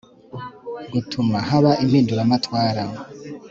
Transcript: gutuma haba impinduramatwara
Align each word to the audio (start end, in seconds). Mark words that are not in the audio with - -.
gutuma 0.93 1.37
haba 1.49 1.71
impinduramatwara 1.83 2.83